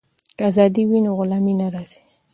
که 0.37 0.43
ازادي 0.49 0.83
وي 0.89 0.99
نو 1.05 1.11
غلامي 1.19 1.53
نه 1.61 1.67
راځي. 1.73 2.01